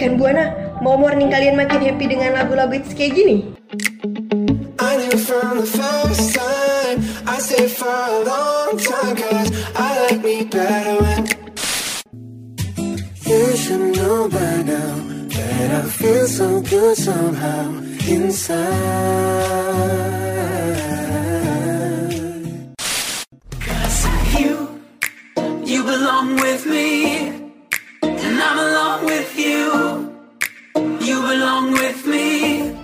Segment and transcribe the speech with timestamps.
[0.00, 0.48] Rekan Buana,
[0.80, 3.52] mau morning kalian makin happy dengan lagu-lagu hits kayak gini?
[4.80, 7.04] I knew from the first time.
[7.28, 11.28] I stayed for a long time Cause I like me better when
[13.28, 15.04] You should know by now
[15.36, 18.64] That I feel so good somehow inside.
[23.60, 24.00] Cause
[24.32, 24.80] you,
[25.68, 26.88] you belong with me
[28.00, 29.99] And I'm along with you
[31.30, 32.74] Belong with me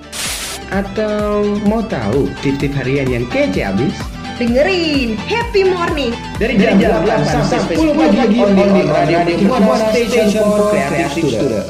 [0.70, 3.90] Atau mau tahu tip-tip harian yang kece abis?
[4.38, 9.18] Dengerin Happy Morning Dari jam, 8 sampai 10 pagi on the Radio
[9.50, 11.66] Buana Station for Creative Student.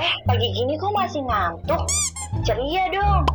[0.00, 1.84] Eh, pagi gini kok masih ngantuk?
[2.40, 3.28] Ceria dong.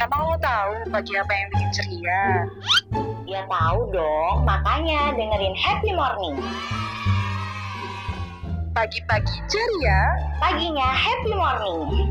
[0.00, 2.24] Emang lo tahu pagi apa yang bikin ceria?
[3.30, 6.34] Ya tahu dong, makanya dengerin Happy Morning.
[8.74, 12.10] Pagi-pagi ceria, Paginya Happy Morning.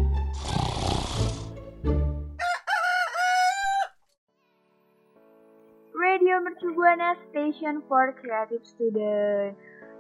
[5.92, 9.60] Radio Mercu Buana Station for Creative Student.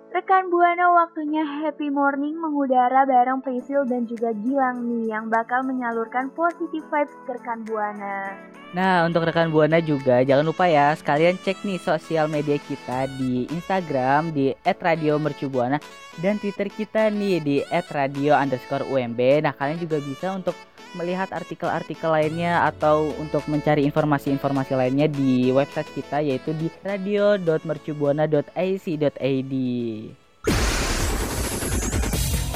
[0.09, 6.33] Rekan Buana waktunya happy morning mengudara bareng Prisil dan juga Gilang nih yang bakal menyalurkan
[6.33, 8.33] positive vibes ke rekan Buana.
[8.73, 13.45] Nah, untuk rekan Buana juga jangan lupa ya sekalian cek nih sosial media kita di
[13.53, 15.77] Instagram di @radiomercubuana
[16.25, 19.21] dan Twitter kita nih di @radio_umb.
[19.45, 20.57] Nah, kalian juga bisa untuk
[20.97, 29.53] melihat artikel-artikel lainnya atau untuk mencari informasi-informasi lainnya di website kita yaitu di radio.mercubuana.ac.id.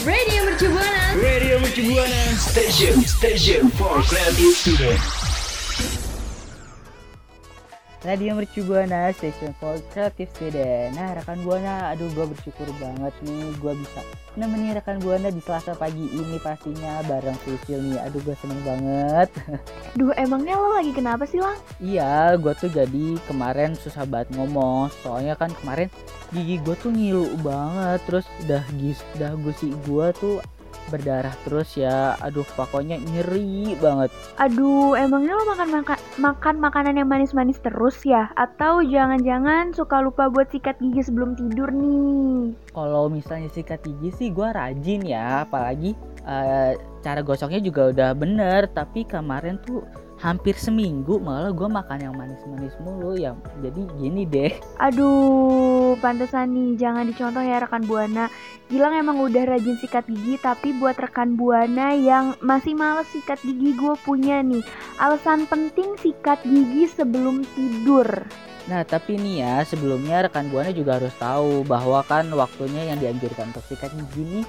[0.04, 5.23] Radio Mercu Buana Radio Mercubuana Station, station for creative students.
[8.04, 13.48] Radio Mercu Buana Station for Creative Student Nah rekan Buana aduh gue bersyukur banget nih
[13.64, 14.04] gue bisa
[14.36, 18.02] nemenin rekan Buana di selasa pagi ini pastinya bareng Prisil nih.
[18.02, 19.30] Aduh gue seneng banget.
[19.98, 21.58] Duh emangnya lo lagi kenapa sih Lang?
[21.78, 24.90] Iya gue tuh jadi kemarin susah banget ngomong.
[25.06, 25.88] Soalnya kan kemarin
[26.34, 28.02] gigi gue tuh ngilu banget.
[28.10, 30.36] Terus udah gis, udah gusi gue tuh
[30.90, 34.10] berdarah terus ya Aduh pokoknya nyeri banget
[34.42, 38.30] Aduh emangnya lo makan makan makan makanan yang manis-manis terus ya?
[38.38, 42.54] Atau jangan-jangan suka lupa buat sikat gigi sebelum tidur nih?
[42.74, 48.70] Kalau misalnya sikat gigi sih gue rajin ya, apalagi eh, cara gosoknya juga udah bener.
[48.72, 49.84] Tapi kemarin tuh
[50.24, 53.36] hampir seminggu malah gue makan yang manis-manis mulu ya.
[53.60, 54.56] Jadi gini deh.
[54.80, 58.32] Aduh, pantesan nih jangan dicontoh ya rekan Buana.
[58.72, 63.76] Gilang emang udah rajin sikat gigi, tapi buat rekan Buana yang masih males sikat gigi
[63.76, 64.64] gue punya nih
[65.04, 68.08] alasan penting sikat gigi sebelum tidur.
[68.72, 73.52] Nah tapi nih ya sebelumnya rekan buana juga harus tahu bahwa kan waktunya yang dianjurkan
[73.52, 74.46] untuk sikat gigi nih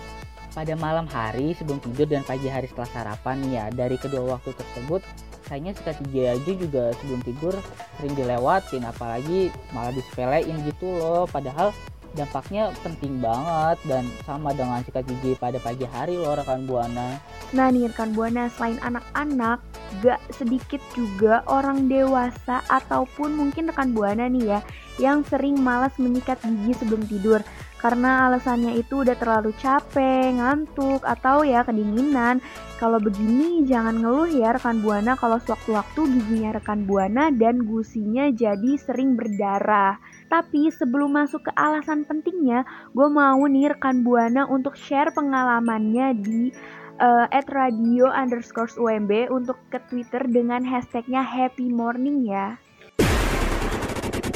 [0.55, 5.03] pada malam hari sebelum tidur dan pagi hari setelah sarapan ya dari kedua waktu tersebut
[5.47, 7.55] sayangnya sikat gigi aja juga sebelum tidur
[8.01, 11.71] sering dilewatin apalagi malah disepelein gitu loh padahal
[12.15, 17.19] dampaknya penting banget dan sama dengan sikat gigi pada pagi hari loh rekan buana
[17.55, 19.63] Nah nih rekan Buana, selain anak-anak,
[20.03, 24.61] gak sedikit juga orang dewasa ataupun mungkin rekan Buana nih ya,
[24.99, 27.39] yang sering malas menyikat gigi sebelum tidur.
[27.85, 32.41] Karena alasannya itu udah terlalu capek, ngantuk, atau ya kedinginan.
[32.81, 38.81] Kalau begini jangan ngeluh ya rekan Buana kalau sewaktu-waktu giginya rekan Buana dan gusinya jadi
[38.81, 40.01] sering berdarah.
[40.33, 42.65] Tapi sebelum masuk ke alasan pentingnya,
[42.97, 46.57] gue mau nih rekan Buana untuk share pengalamannya di
[47.05, 52.57] uh, at radio underscore UMB untuk ke Twitter dengan hashtagnya Happy Morning ya.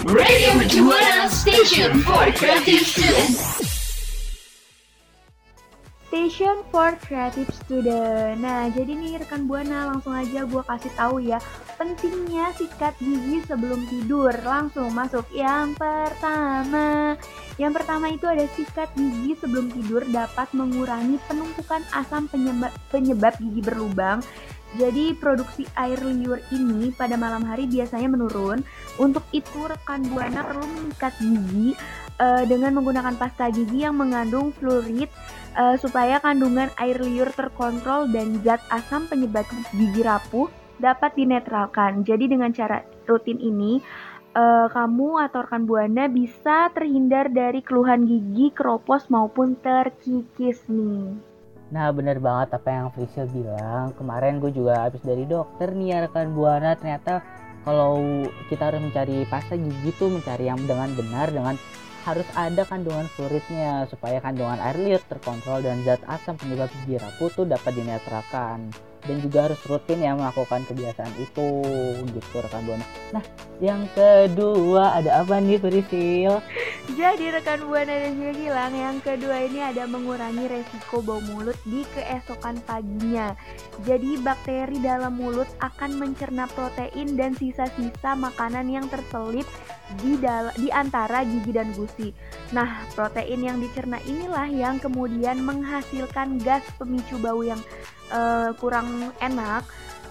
[0.08, 3.60] Radio Mercubuana Station for Creative Students.
[6.08, 8.41] Station for Creative Student.
[8.41, 11.36] Nah, jadi nih rekan Buana langsung aja gue kasih tahu ya
[11.77, 14.33] pentingnya sikat gigi sebelum tidur.
[14.33, 17.12] Langsung masuk yang pertama.
[17.60, 23.60] Yang pertama itu ada sikat gigi sebelum tidur dapat mengurangi penumpukan asam penyebab, penyebab gigi
[23.60, 24.24] berlubang.
[24.76, 28.60] Jadi produksi air liur ini pada malam hari biasanya menurun.
[29.00, 31.72] Untuk itu rekan Buana perlu mengikat gigi
[32.20, 35.09] uh, dengan menggunakan pasta gigi yang mengandung fluorid
[35.56, 42.04] uh, supaya kandungan air liur terkontrol dan zat asam penyebab gigi rapuh dapat dinetralkan.
[42.04, 43.80] Jadi dengan cara rutin ini
[44.36, 51.16] uh, kamu atau rekan buana bisa terhindar dari keluhan gigi, keropos maupun terkikis nih.
[51.68, 53.92] Nah bener banget apa yang Priscil bilang.
[53.97, 56.72] Kemarin gue juga habis dari dokter nih ya rekan Buana.
[56.76, 57.20] Ternyata
[57.68, 61.54] kalau kita harus mencari pasta gigi tuh mencari yang dengan benar dengan
[62.09, 67.28] harus ada kandungan fluoridnya supaya kandungan air liur terkontrol dan zat asam penyebab gigi rapuh
[67.36, 68.72] tuh dapat dinetralkan
[69.06, 71.48] dan juga harus rutin ya melakukan kebiasaan itu
[72.10, 72.86] gitu rekan buana.
[73.15, 73.24] Nah
[73.59, 76.42] yang kedua ada apa nih Prisil?
[76.89, 81.84] Jadi rekan Buana dan juga Gilang, yang kedua ini ada mengurangi resiko bau mulut di
[81.92, 83.36] keesokan paginya.
[83.84, 89.45] Jadi bakteri dalam mulut akan mencerna protein dan sisa-sisa makanan yang terselip
[90.00, 90.16] di
[90.56, 92.16] di antara gigi dan gusi.
[92.56, 97.60] Nah, protein yang dicerna inilah yang kemudian menghasilkan gas pemicu bau yang
[98.13, 99.65] eh, kurang enak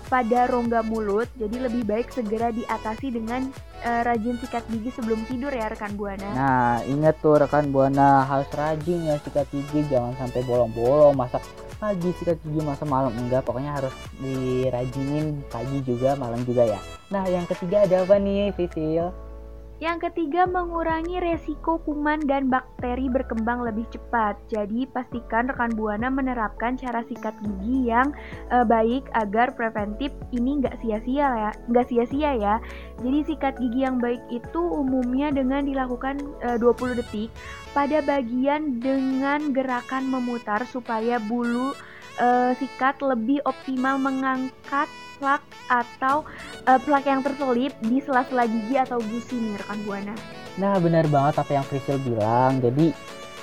[0.07, 1.27] pada rongga mulut.
[1.35, 3.51] Jadi lebih baik segera diatasi dengan
[3.83, 6.29] eh, rajin sikat gigi sebelum tidur ya rekan Buana.
[6.33, 11.43] Nah ingat tuh rekan buana harus rajin ya sikat gigi jangan sampai bolong-bolong masa
[11.77, 16.79] pagi sikat gigi masa malam enggak pokoknya harus dirajinin pagi juga malam juga ya.
[17.13, 19.26] Nah yang ketiga ada apa nih Sisil?
[19.77, 24.33] Yang ketiga, mengurangi resiko kuman dan bakteri berkembang lebih cepat.
[24.49, 28.09] Jadi, pastikan rekan Buana menerapkan cara sikat gigi yang
[28.49, 32.55] eh, baik agar preventif ini nggak sia-sia ya, nggak sia-sia ya.
[33.05, 37.29] Jadi, sikat gigi yang baik itu umumnya dengan dilakukan eh, 20 detik
[37.77, 41.77] pada bagian dengan gerakan memutar supaya bulu
[42.17, 46.23] eh, sikat lebih optimal mengangkat plak atau
[46.65, 50.15] eh, plak yang terselip di sela-sela gigi atau gusi nih rekan Buana.
[50.57, 52.61] Nah benar banget apa yang Frisil bilang.
[52.61, 52.93] Jadi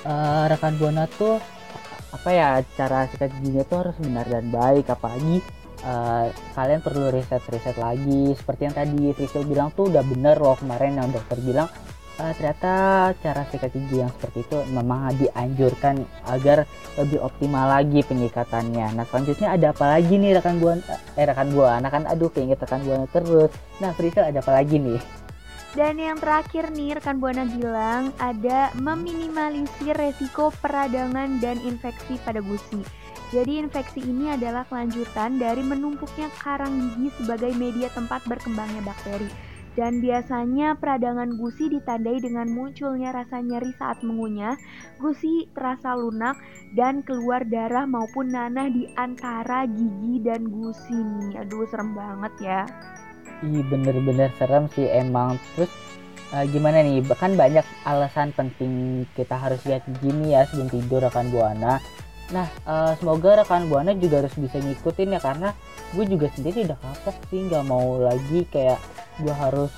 [0.07, 1.39] eh, rekan buana tuh
[2.15, 4.87] apa ya cara sikat giginya tuh harus benar dan baik.
[4.91, 5.39] Apalagi
[5.83, 6.25] eh,
[6.55, 8.35] kalian perlu riset-riset lagi.
[8.35, 11.71] Seperti yang tadi Frisil bilang tuh udah bener loh kemarin yang dokter bilang.
[12.19, 12.73] Eh, ternyata
[13.19, 16.63] cara sikat gigi yang seperti itu memang dianjurkan agar
[16.95, 18.95] lebih optimal lagi penyikatannya.
[18.95, 20.95] Nah selanjutnya ada apa lagi nih rekan buana?
[21.19, 23.51] Eh rekan buana kan aduh keinget rekan buana terus.
[23.83, 24.99] Nah Frisil ada apa lagi nih?
[25.75, 32.79] Dan yang terakhir nih rekan Buana bilang ada meminimalisir resiko peradangan dan infeksi pada gusi.
[33.35, 39.27] Jadi infeksi ini adalah kelanjutan dari menumpuknya karang gigi sebagai media tempat berkembangnya bakteri.
[39.75, 44.55] Dan biasanya peradangan gusi ditandai dengan munculnya rasa nyeri saat mengunyah,
[45.03, 46.39] gusi terasa lunak,
[46.79, 51.43] dan keluar darah maupun nanah di antara gigi dan gusi nih.
[51.43, 52.61] Aduh serem banget ya.
[53.43, 55.71] Ih bener-bener serem sih emang Terus
[56.31, 61.27] eh, gimana nih Bahkan banyak alasan penting kita harus lihat gini ya sebelum tidur rekan
[61.35, 61.83] Buana
[62.33, 65.49] Nah eh, semoga rekan Buana juga harus bisa ngikutin ya Karena
[65.93, 68.81] gue juga sendiri udah kapok sih nggak mau lagi kayak
[69.21, 69.69] gue harus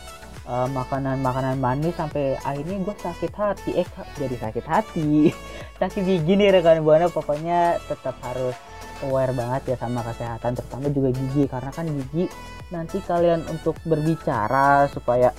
[0.48, 3.72] eh, makanan-makanan manis sampai akhirnya gue sakit hati.
[3.76, 5.12] Eh jadi sakit hati?
[5.78, 8.58] Sakit gigi nih rekan buana pokoknya tetap harus
[9.06, 12.26] aware banget ya sama kesehatan terutama juga gigi karena kan gigi
[12.74, 15.30] nanti kalian untuk berbicara supaya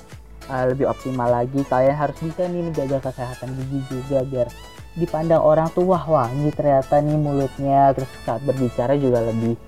[0.48, 4.48] uh, lebih optimal lagi kalian harus bisa nih menjaga kesehatan gigi juga biar
[4.96, 7.92] dipandang orang tuh wah wangi ternyata nih mulutnya.
[7.92, 9.58] Terus saat berbicara juga lebih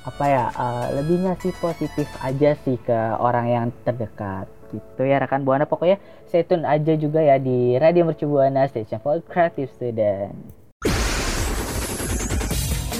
[0.00, 5.44] apa ya uh, lebih ngasih positif aja sih ke orang yang terdekat gitu ya rekan
[5.44, 5.68] buana.
[5.68, 6.00] Pokoknya
[6.30, 10.36] stay tune aja juga ya di Radio Mercu Buana Station for Creative Student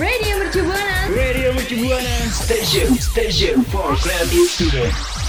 [0.00, 0.98] Radio Mercu Buana.
[1.12, 5.19] Radio Mercu Buana Station Station for creative student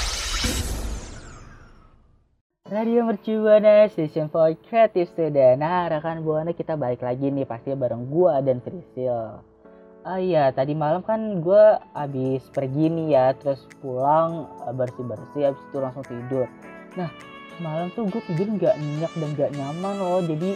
[2.71, 7.75] Radio Mercu Buana Station for Creative Student Nah rekan buana kita balik lagi nih pasti
[7.75, 9.43] bareng gua dan Frisil
[10.07, 15.77] Ah iya tadi malam kan gua habis pergi nih ya terus pulang bersih-bersih habis itu
[15.83, 16.47] langsung tidur
[16.95, 17.11] Nah
[17.59, 20.51] semalam tuh gue tidur nggak nyenyak dan nggak nyaman loh jadi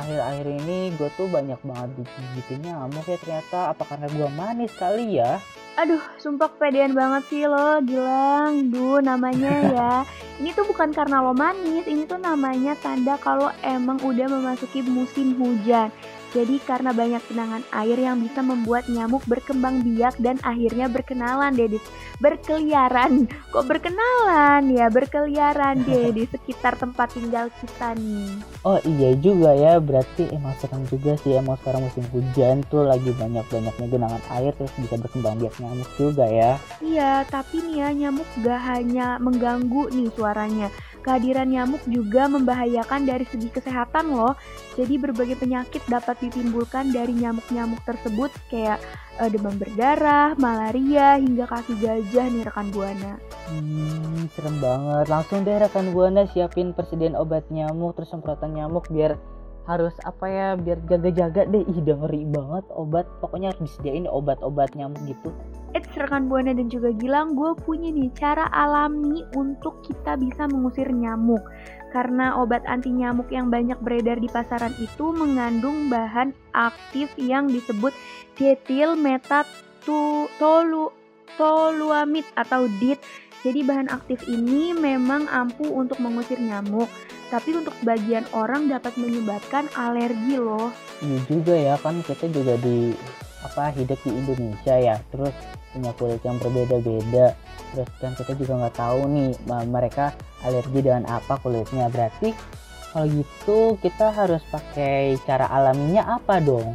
[0.00, 5.20] akhir-akhir ini gue tuh banyak banget digigitin nyamuk ya ternyata apa karena gue manis kali
[5.20, 5.44] ya
[5.74, 8.70] Aduh, sumpah kepedean banget sih lo, Gilang.
[8.70, 9.94] Duh, namanya ya.
[10.38, 15.34] Ini tuh bukan karena lo manis, ini tuh namanya tanda kalau emang udah memasuki musim
[15.34, 15.90] hujan.
[16.34, 21.78] Jadi karena banyak genangan air yang bisa membuat nyamuk berkembang biak dan akhirnya berkenalan deh
[21.78, 21.78] di
[22.18, 23.30] berkeliaran.
[23.54, 24.90] Kok berkenalan ya?
[24.90, 28.34] Berkeliaran deh di sekitar tempat tinggal kita nih.
[28.66, 33.14] Oh iya juga ya, berarti emang serem juga sih emang sekarang musim hujan tuh lagi
[33.14, 36.58] banyak-banyaknya genangan air terus bisa berkembang biak nyamuk juga ya.
[36.82, 40.68] Iya, tapi nih ya nyamuk gak hanya mengganggu nih suaranya.
[41.04, 44.32] Kehadiran nyamuk juga membahayakan dari segi kesehatan loh.
[44.74, 48.80] Jadi berbagai penyakit dapat ditimbulkan dari nyamuk-nyamuk tersebut kayak
[49.20, 53.20] eh, demam berdarah, malaria, hingga kaki gajah nih rekan Buana.
[53.52, 55.06] Hmm, serem banget.
[55.12, 59.20] Langsung deh rekan Buana siapin persediaan obat nyamuk terus semprotan nyamuk biar
[59.64, 64.76] harus apa ya biar jaga-jaga deh ih udah ngeri banget obat pokoknya harus disediain obat-obat
[64.76, 65.32] nyamuk gitu
[65.74, 70.86] Eits rekan Buana dan juga Gilang, gue punya nih cara alami untuk kita bisa mengusir
[70.86, 71.42] nyamuk.
[71.90, 77.90] Karena obat anti nyamuk yang banyak beredar di pasaran itu mengandung bahan aktif yang disebut
[78.38, 80.94] diethil metatolu
[81.34, 83.02] toluamid atau DIT.
[83.44, 86.88] Jadi bahan aktif ini memang ampuh untuk mengusir nyamuk,
[87.28, 90.72] tapi untuk sebagian orang dapat menyebabkan alergi loh.
[91.04, 92.96] Iya juga ya kan kita juga di
[93.44, 95.36] apa hidup di Indonesia ya terus
[95.76, 97.36] punya kulit yang berbeda-beda
[97.76, 99.30] terus kan kita juga nggak tahu nih
[99.68, 102.32] mereka alergi dengan apa kulitnya berarti
[102.94, 106.72] kalau gitu kita harus pakai cara alaminya apa dong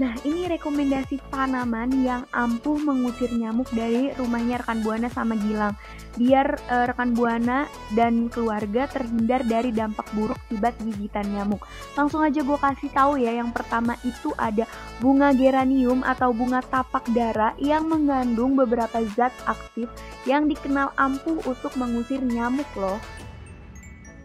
[0.00, 5.76] Nah, ini rekomendasi tanaman yang ampuh mengusir nyamuk dari rumahnya rekan Buana sama Gilang.
[6.16, 11.60] Biar eh, rekan Buana dan keluarga terhindar dari dampak buruk akibat gigitan nyamuk.
[11.92, 14.64] Langsung aja gue kasih tahu ya, yang pertama itu ada
[14.96, 19.92] bunga geranium atau bunga tapak dara yang mengandung beberapa zat aktif
[20.24, 22.96] yang dikenal ampuh untuk mengusir nyamuk loh.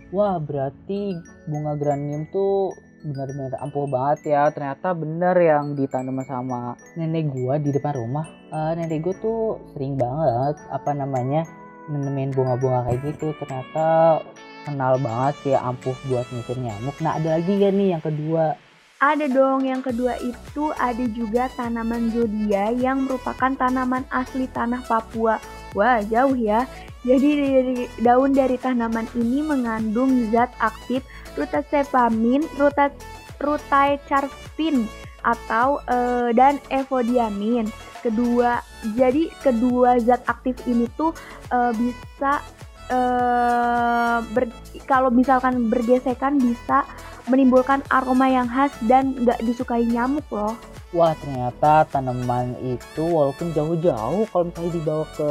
[0.08, 1.20] wah berarti
[1.52, 2.72] bunga geranium tuh
[3.04, 4.50] benar-benar ampuh banget ya.
[4.50, 8.26] Ternyata bener yang ditanam sama nenek gua di depan rumah.
[8.50, 9.42] Eh, nenek gua tuh
[9.74, 11.46] sering banget apa namanya
[11.92, 13.34] nenemin bunga-bunga kayak gitu.
[13.42, 14.20] Ternyata
[14.68, 16.98] kenal banget sih ampuh buat ngusir nyamuk.
[17.00, 18.58] Nah ada lagi gak nih yang kedua?
[18.98, 25.38] Ada dong, yang kedua itu ada juga tanaman zodia yang merupakan tanaman asli tanah Papua.
[25.78, 26.66] Wah, jauh ya.
[27.06, 31.06] Jadi dari daun dari tanaman ini mengandung zat aktif
[31.38, 32.90] rutacepamin, ruta,
[33.38, 34.90] rutacarpin
[35.22, 37.70] atau eh, dan evodiamin.
[38.02, 38.62] Kedua,
[38.98, 41.14] jadi kedua zat aktif ini tuh
[41.54, 42.42] eh, bisa
[42.88, 44.56] eh ber-
[44.88, 46.88] kalau misalkan bergesekan bisa
[47.28, 50.56] menimbulkan aroma yang khas dan nggak disukai nyamuk loh.
[50.96, 55.30] Wah ternyata tanaman itu walaupun jauh-jauh kalau misalnya dibawa ke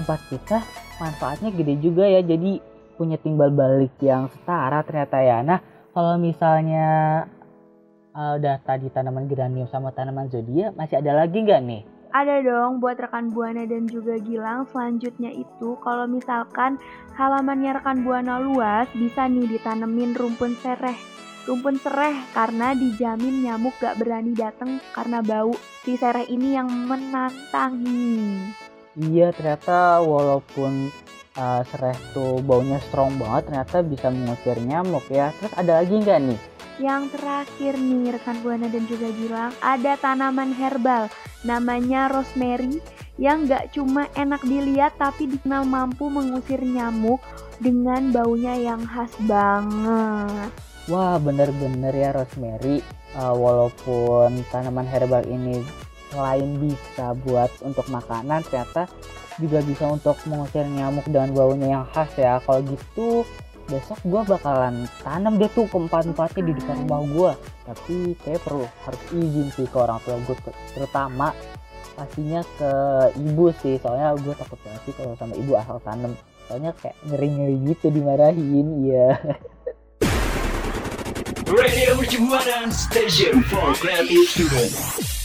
[0.00, 0.58] tempat kita
[0.96, 2.56] manfaatnya gede juga ya jadi
[2.94, 5.38] punya timbal balik yang setara ternyata ya.
[5.42, 5.58] Nah
[5.94, 6.86] kalau misalnya
[8.14, 11.82] uh, udah tadi tanaman geranium sama tanaman zodiak masih ada lagi nggak nih?
[12.14, 16.78] Ada dong buat rekan Buana dan juga Gilang selanjutnya itu kalau misalkan
[17.18, 20.94] halamannya rekan Buana luas bisa nih ditanemin rumpun sereh.
[21.44, 28.46] Rumpun sereh karena dijamin nyamuk gak berani datang karena bau si sereh ini yang menantangi.
[28.94, 30.94] Iya ternyata walaupun
[31.38, 35.30] uh, sereh tuh baunya strong banget ternyata bisa mengusir nyamuk ya.
[35.38, 36.40] Terus ada lagi nggak nih?
[36.82, 41.06] Yang terakhir nih rekan Buana dan juga Gilang ada tanaman herbal
[41.46, 42.82] namanya rosemary
[43.14, 47.22] yang gak cuma enak dilihat tapi dikenal mampu mengusir nyamuk
[47.62, 50.50] dengan baunya yang khas banget.
[50.90, 52.82] Wah bener-bener ya rosemary
[53.14, 55.62] Uh, walaupun tanaman herbal ini
[56.10, 58.90] selain bisa buat untuk makanan ternyata
[59.38, 62.38] juga bisa untuk mengusir nyamuk dengan baunya yang khas ya.
[62.44, 63.26] Kalau gitu
[63.64, 67.32] besok gua bakalan tanam deh tuh keempat-empatnya di depan rumah gua.
[67.64, 70.36] Tapi kayak perlu harus izin sih ke orang tua gue
[70.76, 71.32] terutama
[71.96, 72.70] pastinya ke
[73.16, 73.80] ibu sih.
[73.80, 76.12] Soalnya gue takut banget sih kalau sama ibu asal tanam.
[76.44, 79.16] Soalnya kayak ngeri-ngeri gitu dimarahin iya.
[81.48, 85.23] Radio Mercubuana Station for Creative Student.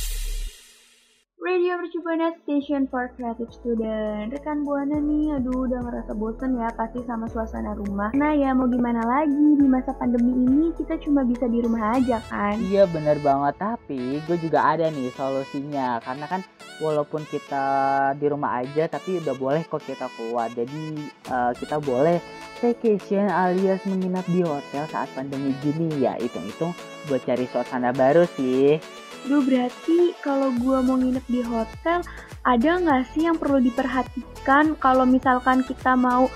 [1.59, 7.03] Radio Mercubuana Station for Creative Student Rekan Buana nih, aduh udah ngerasa bosen ya pasti
[7.03, 8.15] sama suasana rumah.
[8.15, 12.23] Nah ya mau gimana lagi, di masa pandemi ini kita cuma bisa di rumah aja
[12.31, 12.55] kan?
[12.63, 15.99] Iya bener banget tapi gue juga ada nih solusinya.
[15.99, 16.47] Karena kan
[16.79, 17.67] walaupun kita
[18.15, 20.47] di rumah aja tapi udah boleh kok kita keluar.
[20.55, 22.23] Jadi eh, kita boleh
[22.55, 26.07] staycation alias menginap di hotel saat pandemi gini.
[26.07, 26.71] Ya hitung-hitung
[27.11, 28.79] buat cari suasana baru sih
[29.27, 31.99] Duh berarti kalau gua mau nginep di hotel
[32.47, 36.31] ada nggak sih yang perlu diperhatikan kalau misalkan kita mau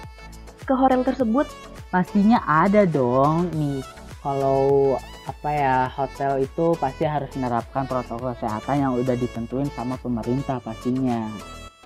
[0.63, 1.48] ke hotel tersebut?
[1.94, 3.86] pastinya ada dong nih
[4.25, 4.98] kalau
[5.30, 11.30] apa ya hotel itu pasti harus menerapkan protokol kesehatan yang udah ditentuin sama pemerintah pastinya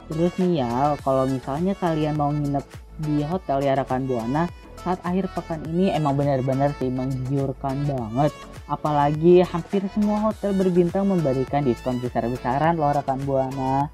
[0.08, 2.66] terus nih ya kalau misalnya kalian mau nginep
[2.98, 4.50] di hotel ya rekan buana
[4.88, 8.32] saat akhir pekan ini emang benar-benar sih menggiurkan banget.
[8.72, 13.92] Apalagi hampir semua hotel berbintang memberikan diskon besar-besaran loh rekan buana.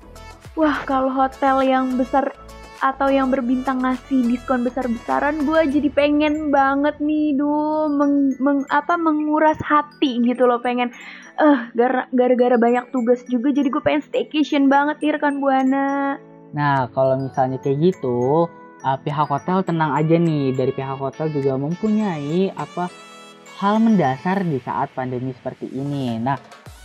[0.53, 2.29] Wah kalau hotel yang besar
[2.83, 8.99] atau yang berbintang ngasih diskon besar-besaran gue jadi pengen banget nih duh meng, meng- apa
[8.99, 10.91] menguras hati gitu loh pengen
[11.39, 16.17] eh gara- gara-gara banyak tugas juga jadi gue pengen staycation banget nih rekan buana
[16.53, 18.45] Nah, kalau misalnya kayak gitu,
[18.85, 20.53] uh, pihak hotel tenang aja nih.
[20.53, 22.87] Dari pihak hotel juga mempunyai apa
[23.57, 26.21] hal mendasar di saat pandemi seperti ini.
[26.21, 26.37] Nah,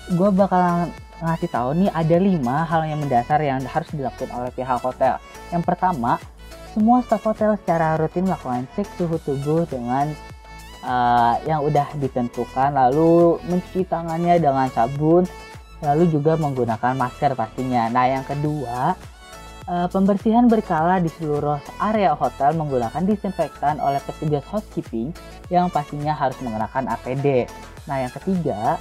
[0.09, 0.89] gue bakalan
[1.21, 5.21] ngasih tahu nih ada lima hal yang mendasar yang harus dilakukan oleh pihak hotel.
[5.53, 6.17] Yang pertama,
[6.73, 10.17] semua staf hotel secara rutin melakukan cek suhu tubuh dengan
[10.89, 15.29] uh, yang udah ditentukan, lalu mencuci tangannya dengan sabun,
[15.85, 17.93] lalu juga menggunakan masker pastinya.
[17.93, 18.97] Nah, yang kedua,
[19.69, 25.13] uh, pembersihan berkala di seluruh area hotel menggunakan disinfektan oleh petugas housekeeping
[25.53, 27.47] yang pastinya harus menggunakan APD.
[27.87, 28.81] Nah, yang ketiga,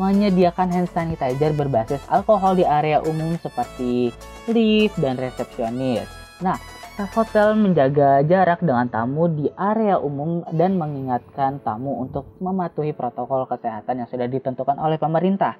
[0.00, 4.08] menyediakan hand sanitizer berbasis alkohol di area umum seperti
[4.48, 6.08] lift dan resepsionis.
[6.40, 6.56] Nah,
[7.00, 13.48] staf hotel menjaga jarak dengan tamu di area umum dan mengingatkan tamu untuk mematuhi protokol
[13.48, 15.56] kesehatan yang sudah ditentukan oleh pemerintah.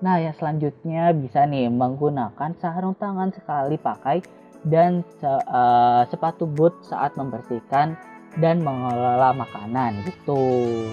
[0.00, 4.24] Nah, yang selanjutnya bisa nih menggunakan sarung tangan sekali pakai
[4.64, 7.92] dan uh, sepatu boot saat membersihkan
[8.40, 10.40] dan mengelola makanan gitu.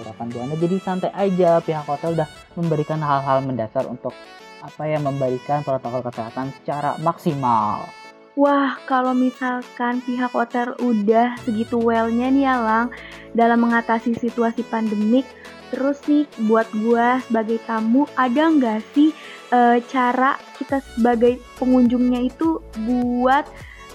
[0.04, 1.56] Rekan buana jadi santai aja.
[1.64, 4.12] Pihak hotel udah memberikan hal-hal mendasar untuk
[4.60, 8.05] apa ya memberikan protokol kesehatan secara maksimal
[8.36, 12.92] Wah, kalau misalkan pihak hotel udah segitu well-nya nih Alang
[13.32, 15.24] dalam mengatasi situasi pandemik,
[15.72, 19.16] terus nih buat gua sebagai tamu ada nggak sih
[19.48, 23.48] e, cara kita sebagai pengunjungnya itu buat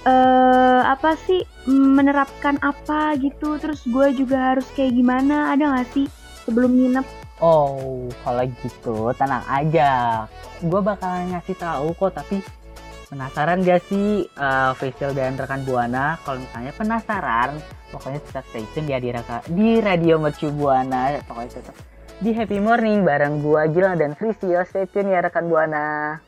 [0.06, 3.62] uh, apa sih menerapkan apa gitu?
[3.62, 5.54] Terus gue juga harus kayak gimana?
[5.54, 6.06] Ada gak sih
[6.46, 7.06] sebelum nginep?
[7.42, 10.26] Oh kalau gitu tenang aja.
[10.62, 12.42] Gue bakalan ngasih tahu kok tapi
[13.12, 17.60] penasaran gak sih uh, Faisal dan rekan Buana kalau misalnya penasaran
[17.92, 21.76] pokoknya tetap stay tune ya di, raka, di radio Mercu Buana pokoknya tetap
[22.24, 26.24] di Happy Morning bareng gue Gilang dan Frisio stay tune ya rekan Buana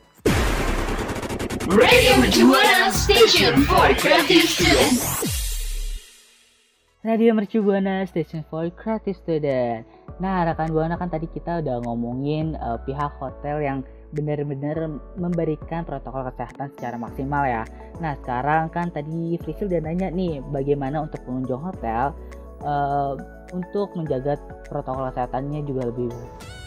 [1.64, 5.00] Radio Mercubuana Station for Creative Student.
[7.00, 9.88] Radio Mercubuana Station for Creative Student.
[10.20, 13.78] Nah, rekan buana kan tadi kita udah ngomongin uh, pihak hotel yang
[14.14, 17.62] benar-benar memberikan protokol kesehatan secara maksimal ya.
[17.98, 22.14] Nah, sekarang kan tadi Frisil udah nanya nih, bagaimana untuk pengunjung hotel
[22.62, 23.18] uh,
[23.50, 24.38] untuk menjaga
[24.70, 26.10] protokol kesehatannya juga lebih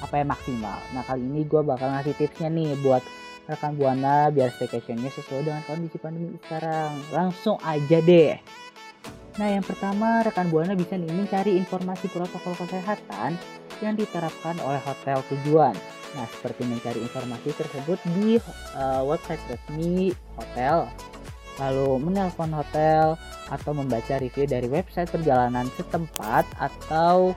[0.03, 0.77] apa ya maksimal.
[0.93, 3.01] Nah, kali ini gue bakal ngasih tipsnya nih buat
[3.47, 6.91] rekan buana biar staycationnya sesuai dengan kondisi pandemi sekarang.
[7.15, 8.35] Langsung aja deh.
[9.37, 13.37] Nah yang pertama rekan buana bisa nih mencari informasi protokol kesehatan
[13.85, 15.77] yang diterapkan oleh hotel tujuan.
[16.15, 18.39] Nah seperti mencari informasi tersebut di
[18.77, 20.87] uh, website resmi hotel,
[21.59, 23.19] lalu menelpon hotel
[23.51, 27.35] atau membaca review dari website perjalanan setempat atau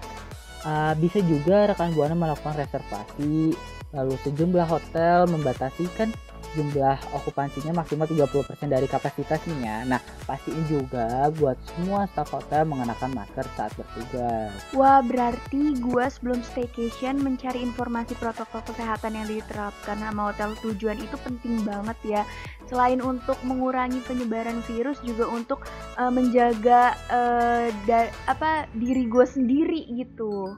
[0.66, 3.54] uh, bisa juga rekan buana melakukan reservasi.
[3.90, 6.14] Lalu sejumlah hotel membatasikan
[6.54, 9.86] jumlah okupansinya maksimal 30% dari kapasitasnya.
[9.86, 14.50] Nah, pastiin juga buat semua staf hotel mengenakan masker saat bertugas.
[14.74, 21.16] Wah, berarti gue sebelum staycation mencari informasi protokol kesehatan yang diterapkan sama hotel tujuan itu
[21.22, 22.22] penting banget ya.
[22.66, 25.66] Selain untuk mengurangi penyebaran virus juga untuk
[25.98, 30.54] uh, menjaga uh, da apa diri gue sendiri gitu.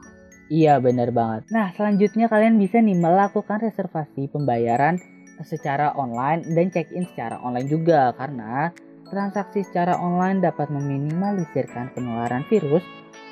[0.52, 1.48] Iya benar banget.
[1.48, 5.00] Nah selanjutnya kalian bisa nih melakukan reservasi pembayaran
[5.40, 8.68] secara online dan check-in secara online juga karena
[9.08, 12.84] transaksi secara online dapat meminimalisirkan penularan virus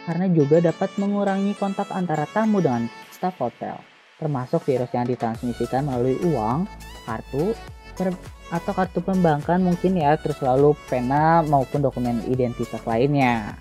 [0.08, 3.76] karena juga dapat mengurangi kontak antara tamu dengan staf hotel
[4.20, 6.68] termasuk virus yang ditransmisikan melalui uang,
[7.08, 7.56] kartu,
[8.52, 13.56] atau kartu pembangkan mungkin ya terus lalu pena maupun dokumen identitas lainnya.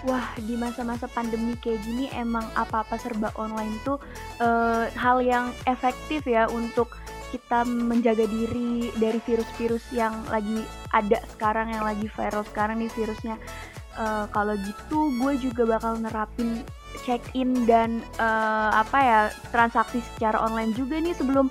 [0.00, 4.00] Wah, di masa-masa pandemi kayak gini emang apa-apa serba online tuh
[4.40, 6.96] uh, hal yang efektif ya untuk
[7.30, 13.38] kita menjaga diri dari virus-virus yang lagi ada sekarang, yang lagi viral sekarang nih virusnya.
[13.98, 16.62] Uh, kalau gitu, gue juga bakal nerapin
[17.06, 19.20] check-in dan uh, apa ya
[19.54, 21.50] transaksi secara online juga nih sebelum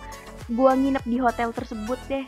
[0.51, 2.25] gue nginep di hotel tersebut deh.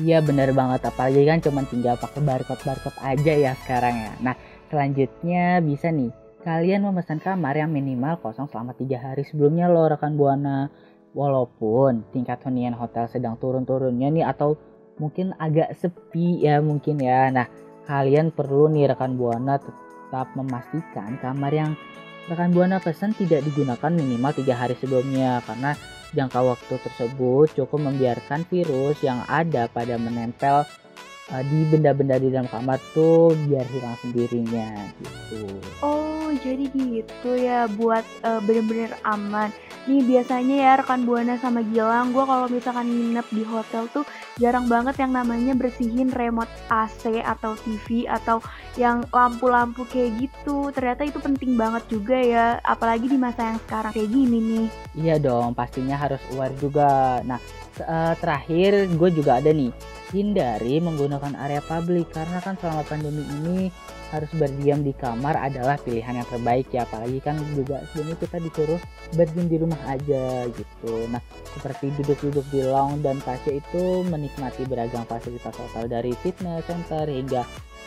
[0.00, 4.12] Iya bener banget, apalagi kan cuma tinggal pakai barcode-barcode aja ya sekarang ya.
[4.24, 4.34] Nah,
[4.72, 6.08] Selanjutnya bisa nih,
[6.48, 10.72] kalian memesan kamar yang minimal kosong selama tiga hari sebelumnya loh rekan buana.
[11.12, 14.56] Walaupun tingkat hunian hotel sedang turun-turunnya nih atau
[14.96, 17.28] mungkin agak sepi ya mungkin ya.
[17.28, 17.46] Nah
[17.84, 21.72] kalian perlu nih rekan buana tetap memastikan kamar yang
[22.30, 25.74] rekan buana pesan tidak digunakan minimal tiga hari sebelumnya karena
[26.12, 30.62] jangka waktu tersebut cukup membiarkan virus yang ada pada menempel
[31.32, 34.68] uh, di benda-benda di dalam kamar tuh biar hilang sendirinya
[35.00, 35.48] gitu.
[35.80, 39.52] Oh, jadi gitu ya buat uh, bener-bener aman.
[39.82, 44.06] Nih biasanya ya rekan Buana sama Gilang, gue kalau misalkan nginep di hotel tuh
[44.38, 48.38] jarang banget yang namanya bersihin remote AC atau TV atau
[48.78, 50.70] yang lampu-lampu kayak gitu.
[50.70, 54.66] Ternyata itu penting banget juga ya, apalagi di masa yang sekarang kayak gini nih.
[54.94, 57.18] Iya dong, pastinya harus aware juga.
[57.26, 57.42] Nah,
[57.82, 59.74] eh, terakhir gue juga ada nih
[60.12, 63.72] hindari menggunakan area publik karena kan selama pandemi ini
[64.12, 66.84] harus berdiam di kamar adalah pilihan yang terbaik ya.
[66.84, 68.80] Apalagi kan juga sebenarnya kita disuruh
[69.16, 70.92] berdiam di rumah aja gitu.
[71.08, 71.24] Nah
[71.56, 77.42] seperti duduk-duduk di lounge dan kaca itu menikmati beragam fasilitas hotel dari fitness center hingga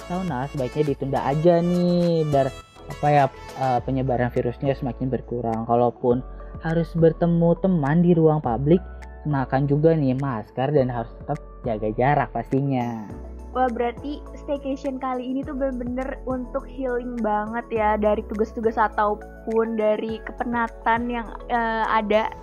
[0.09, 2.49] sauna sebaiknya ditunda aja nih biar
[2.85, 3.25] apa ya
[3.61, 5.69] eh, penyebaran virusnya semakin berkurang.
[5.69, 6.25] Kalaupun
[6.65, 8.81] harus bertemu teman di ruang publik
[9.25, 13.09] kenakan juga nih masker dan harus tetap jaga jarak pastinya
[13.56, 20.20] Wah berarti staycation kali ini tuh bener-bener untuk healing banget ya dari tugas-tugas ataupun dari
[20.28, 22.36] kepenatan yang eh, ada.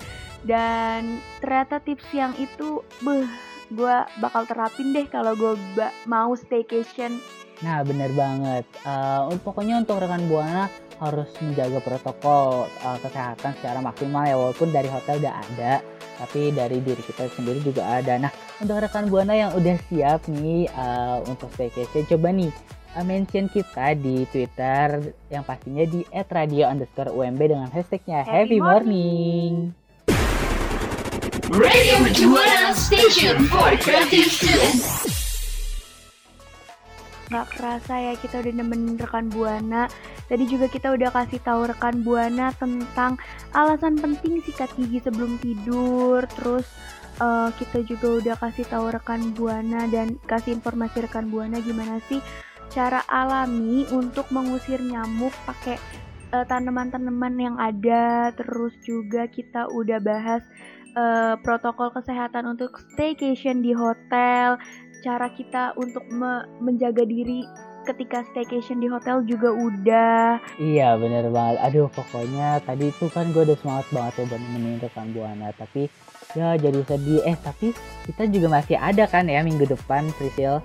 [0.43, 3.29] Dan ternyata tips yang itu beh
[3.77, 5.53] gue bakal terapin deh kalau gue
[6.09, 7.21] mau staycation.
[7.61, 8.65] Nah bener banget.
[9.29, 14.89] Untuk pokoknya untuk rekan buana harus menjaga protokol eh, kesehatan secara maksimal ya walaupun dari
[14.89, 15.73] hotel udah ada,
[16.23, 18.15] tapi dari diri kita sendiri juga ada.
[18.15, 18.31] Nah
[18.63, 22.51] untuk rekan buana yang udah siap nih eh, untuk staycation, coba nih
[22.95, 28.59] eh, mention kita di Twitter yang pastinya di @radio underscore UMB dengan hashtagnya Happy Happy
[28.63, 29.75] Morning.
[31.53, 35.22] Radio Mercubuana Station for Creative Students.
[37.33, 39.89] Nggak kerasa ya kita udah nemenin rekan buana.
[40.29, 43.17] Tadi juga kita udah kasih tahu rekan buana tentang
[43.57, 46.29] alasan penting sikat gigi sebelum tidur.
[46.37, 46.69] Terus
[47.17, 52.21] eh, kita juga udah kasih tahu rekan buana dan kasih informasi rekan buana gimana sih
[52.69, 55.81] cara alami untuk mengusir nyamuk pakai
[56.37, 58.29] eh, tanaman-tanaman yang ada.
[58.37, 60.45] Terus juga kita udah bahas
[60.93, 64.61] eh, protokol kesehatan untuk staycation di hotel
[65.03, 67.43] cara kita untuk me- menjaga diri
[67.83, 71.59] ketika staycation di hotel juga udah Iya bener banget.
[71.67, 75.51] Aduh pokoknya tadi itu kan gue udah semangat banget ya buat nemenin rekan buana.
[75.59, 75.91] Tapi
[76.39, 77.21] ya jadi sedih.
[77.27, 77.75] Eh tapi
[78.07, 80.63] kita juga masih ada kan ya minggu depan Priscil.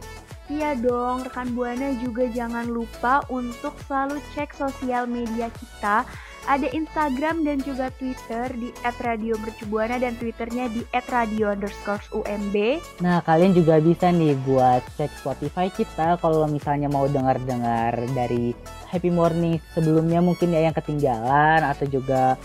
[0.48, 6.08] Iya dong, rekan Buana juga jangan lupa untuk selalu cek sosial media kita.
[6.48, 10.80] Ada Instagram dan juga Twitter di @radiomercubuana dan Twitternya di
[11.12, 12.80] @radio underscore UMB.
[13.04, 18.56] Nah kalian juga bisa nih buat cek Spotify kita kalau misalnya mau dengar-dengar dari
[18.88, 22.40] Happy Morning sebelumnya mungkin ya yang ketinggalan atau juga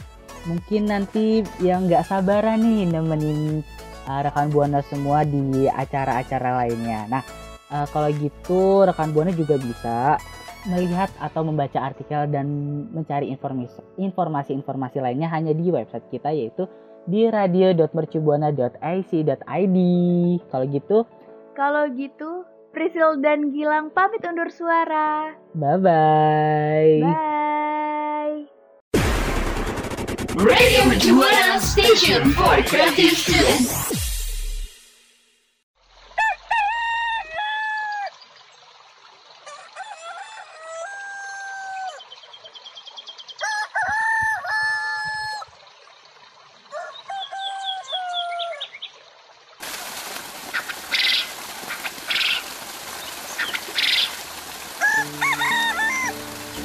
[0.51, 3.63] mungkin nanti yang nggak sabaran nih nemenin
[4.11, 7.07] uh, rekan buana semua di acara-acara lainnya.
[7.07, 7.23] Nah
[7.71, 10.19] uh, kalau gitu rekan buana juga bisa
[10.65, 12.47] melihat atau membaca artikel dan
[12.95, 16.71] mencari informasi informasi-informasi lainnya hanya di website kita yaitu
[17.03, 19.77] di radio.mercubuana.ic.id.
[20.51, 20.99] Kalau gitu,
[21.53, 25.35] Kalau gitu, Prisil dan Gilang pamit undur suara.
[25.53, 27.03] bye bye.
[27.03, 28.49] Bye.
[30.33, 33.93] Radio Mercubuana Station for Creative Students.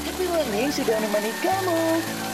[0.08, 1.80] Happy Morning sudah menemani kamu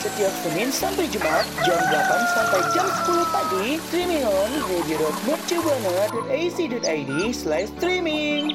[0.00, 8.52] Setiap Senin sampai Jumat Jam 8 sampai jam 10 pagi Streaming on radio.mercubuana.ac.id slash streaming